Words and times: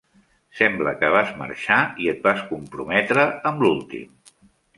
Sembla 0.59 0.93
que 1.03 1.11
vas 1.15 1.29
marxar 1.41 1.77
i 2.05 2.09
et 2.15 2.25
vas 2.29 2.41
comprometre 2.53 3.27
amb 3.53 3.63
l'últim. 3.67 4.11